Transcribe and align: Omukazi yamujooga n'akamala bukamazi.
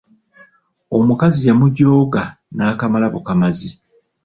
Omukazi 0.97 1.41
yamujooga 1.49 2.21
n'akamala 2.55 3.07
bukamazi. 3.13 3.69